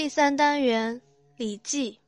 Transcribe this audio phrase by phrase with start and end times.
[0.00, 0.98] 第三单元
[1.36, 1.98] 《礼记》。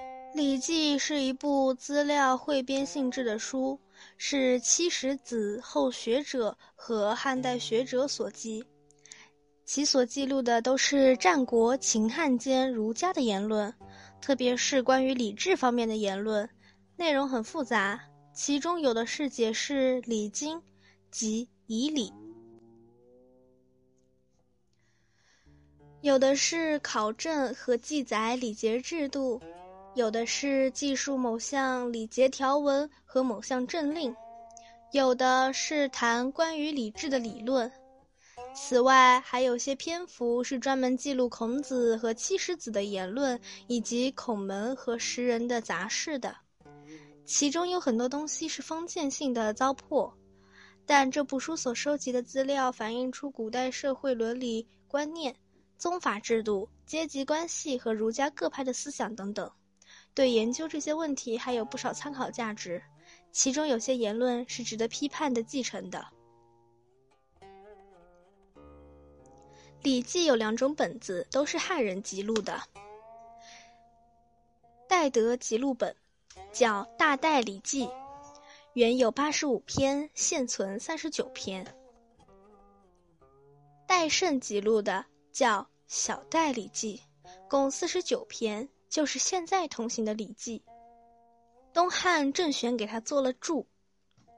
[0.34, 3.78] 《礼记》是一部资料汇编性质的书，
[4.16, 8.64] 是七十子后学者和汉代学者所记。
[9.66, 13.70] 其所记录的都是战国、秦汉间儒家的言论，
[14.22, 16.48] 特别是关于礼制方面的言论，
[16.96, 18.00] 内容很复杂。
[18.32, 20.62] 其中有的是解释礼经
[21.10, 22.10] 及仪礼。
[26.00, 29.40] 有的是考证和记载礼节制度，
[29.96, 34.14] 有的是记述某项礼节条文和某项政令，
[34.92, 37.70] 有的是谈关于礼制的理论。
[38.54, 46.34] 此外，还有些篇幅是专门记录孔子和七十子的言论，以及孔门和时人的杂事的。
[47.24, 50.12] 其中有很多东西是封建性的糟粕，
[50.86, 55.34] 但这部书所收集的资料反映出古代社会伦理观念。
[55.78, 59.50] 宗法制度、阶级关系和儒家各派的思想等等，
[60.12, 62.82] 对研究这些问题还有不少参考价值。
[63.30, 66.04] 其中有些言论是值得批判的、继承的。
[69.82, 72.60] 《礼记》有两种本子，都是汉人辑录的。
[74.88, 75.94] 戴德辑录本
[76.52, 77.86] 叫《大戴礼记》，
[78.72, 81.64] 原有八十五篇，现存三十九篇。
[83.86, 85.06] 戴胜辑录的。
[85.38, 87.00] 叫《小戴礼记》，
[87.48, 90.60] 共四十九篇，就是现在通行的《礼记》。
[91.72, 93.64] 东汉郑玄给他做了注，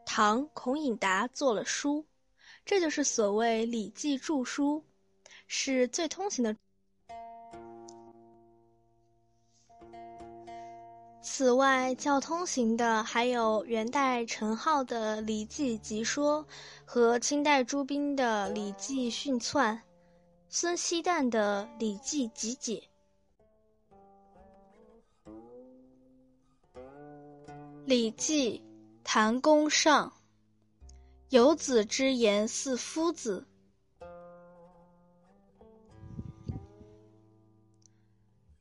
[0.05, 2.05] 唐孔颖达做了书，
[2.67, 4.85] 这就是所谓《礼记注书》，
[5.47, 6.55] 是最通行的。
[11.23, 16.45] 此外，较通行的还有元代陈浩的《礼记集说》
[16.85, 19.75] 和清代朱彬的《礼记训窜》。
[20.53, 22.83] 孙希旦的《礼记集解》，
[27.85, 28.59] 《礼记·
[29.05, 30.09] 谈公上》，
[31.29, 33.47] 有子之言似夫子。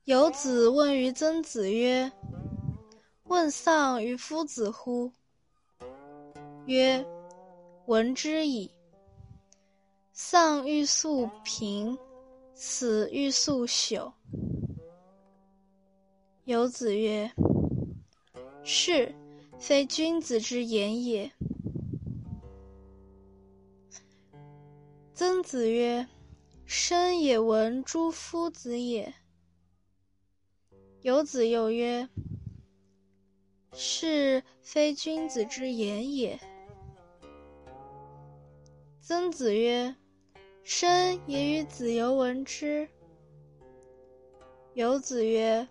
[0.03, 2.11] 有子问于曾子曰
[3.25, 5.11] ：“问丧于夫子乎？”
[6.67, 7.03] 曰
[7.87, 8.71] ：“闻之矣。”
[10.21, 11.97] 丧欲速平，
[12.53, 14.11] 死欲速朽。
[16.43, 17.31] 有子曰
[18.61, 19.15] ：“是，
[19.57, 21.31] 非君子之言也。”
[25.15, 26.05] 曾子曰
[26.67, 29.13] ：“生也闻诸夫子也。”
[31.01, 32.09] 有子又曰
[33.71, 36.37] ：“是，非君子之言也。”
[38.99, 39.95] 曾子曰。
[40.71, 42.87] 生也与子游闻之。
[44.75, 45.67] 有子曰：“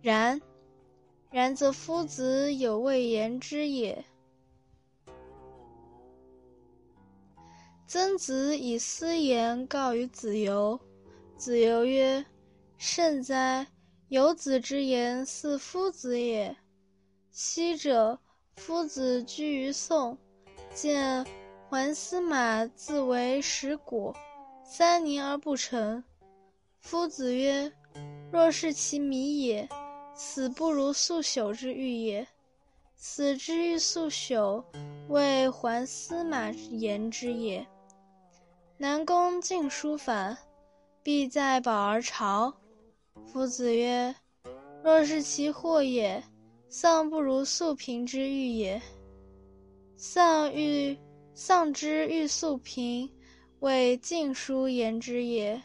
[0.00, 0.40] 然，
[1.30, 4.02] 然则夫子有未言之也。”
[7.86, 10.80] 曾子以私言告于子游，
[11.36, 12.24] 子游曰
[12.78, 13.66] ：“甚哉！
[14.08, 16.56] 有子之言似夫子也。
[17.30, 18.18] 昔者，
[18.56, 20.16] 夫子居于宋，
[20.72, 21.26] 见。”
[21.70, 24.16] 还司马自为食果，
[24.64, 26.02] 三年而不成。
[26.80, 27.70] 夫子曰
[28.32, 29.68] ：“若是其迷也，
[30.14, 32.26] 死不如速朽之欲也。
[32.94, 34.64] 死之欲速朽，
[35.08, 37.66] 谓还司马言之也。”
[38.78, 40.38] 南宫敬书反，
[41.02, 42.50] 必在保而朝。
[43.26, 44.14] 夫子曰
[44.82, 46.24] ：“若是其祸也，
[46.70, 48.80] 丧不如速平之欲也。
[49.98, 50.98] 丧欲。”
[51.40, 53.08] 丧之欲速平，
[53.60, 55.62] 谓晋书言之也。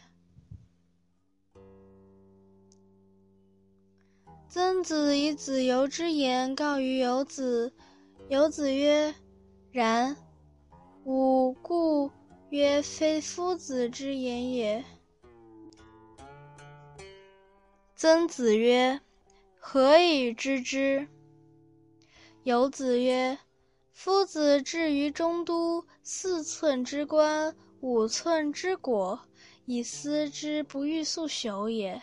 [4.48, 7.72] 曾子以子游之言告于游子，
[8.28, 9.12] 游子曰
[9.72, 10.16] ：“然。”
[11.02, 12.08] 吾故
[12.50, 14.84] 曰：“非夫子之言也。”
[17.96, 19.00] 曾子曰
[19.58, 21.08] ：“何以知之？”
[22.44, 23.36] 游子曰。
[23.94, 29.20] 夫子至于中都，四寸之棺，五寸之椁，
[29.66, 32.02] 以思之不欲速朽也。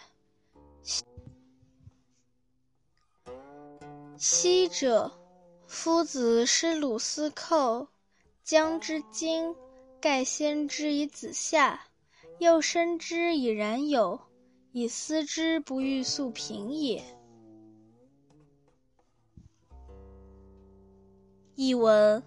[4.17, 5.11] 昔者，
[5.67, 7.89] 夫子失鲁司寇，
[8.41, 9.53] 将之荆，
[9.99, 11.87] 盖先之以子夏，
[12.39, 14.19] 又生之以冉有，
[14.71, 17.03] 以思之不欲速平也。
[21.63, 22.23] 译文：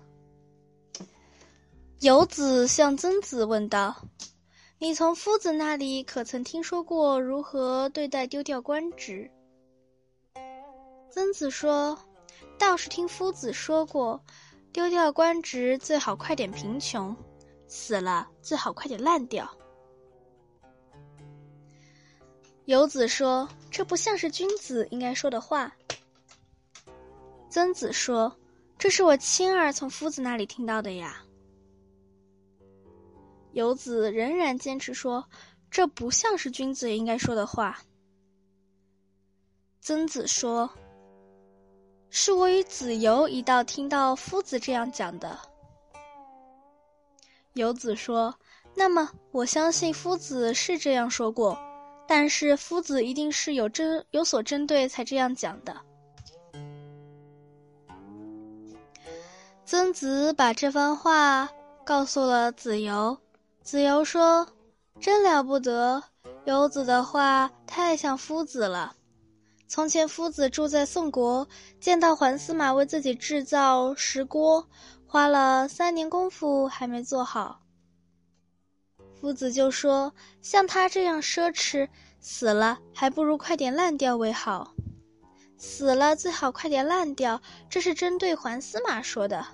[1.99, 4.07] 游子向曾子问道
[4.79, 9.29] ：“你从夫子那里可曾听说过如何对待丢掉官职？”
[11.11, 11.99] 曾子说
[12.61, 14.25] ：“倒是听夫子说过，
[14.73, 17.17] 丢掉官职最好快点贫穷，
[17.67, 19.51] 死了最好快点烂掉。”
[22.67, 25.75] 游子说：“这不像是君子应该说的话。”
[27.51, 28.33] 曾子说
[28.85, 31.25] ：“这是我亲儿从夫子那里听到的呀。”
[33.53, 35.27] 游子仍然坚持说
[35.73, 37.81] ：“这不像是君子应该说的话。”
[39.81, 40.71] 曾子说。
[42.11, 45.39] 是我与子游一道听到夫子这样讲的。
[47.55, 48.39] 游子说
[48.77, 51.59] ：“那么我相信夫子是这样说过，
[52.07, 55.75] 但是夫子一定是有针有所针对才这样讲的。”
[59.75, 61.51] 曾子把这番话
[61.85, 63.19] 告诉了子游，
[63.61, 64.47] 子游说
[65.03, 66.01] ：“真了不得，
[66.45, 68.95] 游子的话太像夫子了。”
[69.67, 71.49] 从前，夫子住在宋国，
[71.81, 74.69] 见到桓司马为自己制造石锅，
[75.09, 77.61] 花了三年功夫还没做好。
[79.21, 81.89] 夫子就说：“像他这样奢侈，
[82.21, 84.73] 死了还不如快点烂掉为好。
[85.59, 89.45] 死了最好快点烂掉。”这是针对桓司马说的。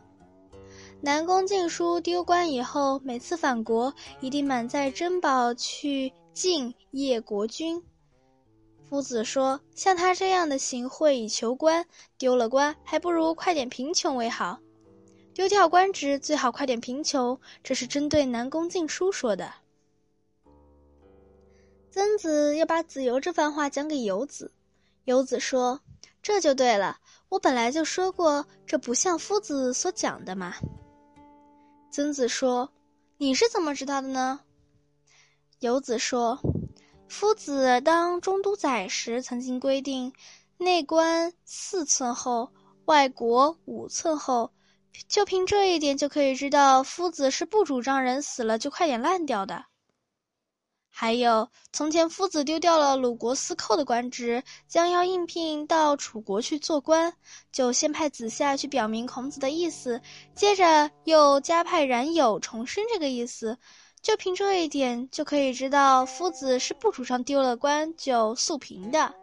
[1.03, 7.83] 南宫敬叔丢官以后，每次返国一定满载珍宝去敬谒国君。
[8.87, 11.87] 夫子说：“像他这样的行贿以求官，
[12.19, 14.59] 丢了官还不如快点贫穷为好。
[15.33, 19.51] 丢掉官职最好快点贫穷。”这是针对南宫敬叔说的。
[21.91, 24.53] 曾子又把子游这番话讲给游子，
[25.05, 25.81] 游子说
[26.21, 26.99] ：“这就对了，
[27.31, 30.55] 我本来就说过，这不像夫子所讲的嘛。”
[31.91, 32.71] 曾子说
[33.19, 34.41] ：“你是怎么知道的呢？”
[35.59, 36.41] 游子说。
[37.09, 40.13] 夫子当中都宰时，曾经规定，
[40.59, 42.53] 内官四寸厚，
[42.85, 44.53] 外国五寸厚。
[45.09, 49.65] 就凭这一点，就可以知道夫子是不主张人死了就快点烂掉的。
[51.01, 57.11] 还有，从前夫子丢掉了鲁国司寇的官职，将要应聘到楚国去做官，
[57.51, 59.99] 就先派子夏去表明孔子的意思，
[60.35, 63.57] 接着又加派冉有重申这个意思。
[64.03, 69.15] 就凭这一点，就可以知道夫子是不主张丢了官就速平的。